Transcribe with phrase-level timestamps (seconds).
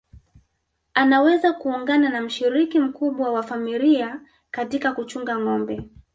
[0.93, 5.89] Anaweza kuungana na mshiriki mkubwa wa familia katika kuchunga ngombe